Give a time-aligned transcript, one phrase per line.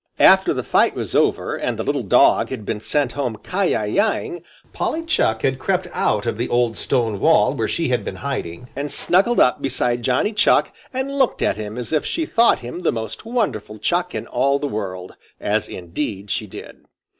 [0.17, 4.25] After the fight was over, and the little dog had been sent home kiyi yi
[4.25, 4.41] ing,
[4.73, 8.67] Polly Chuck had crept out of the old stone wall where she had been hiding
[8.75, 12.79] and snuggled up beside Johnny Chuck and looked at him as if she thought him
[12.81, 16.87] the most wonderful Chuck in all the world, as, indeed, she did.